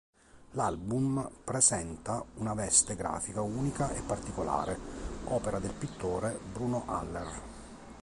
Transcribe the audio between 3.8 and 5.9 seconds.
e particolare, opera del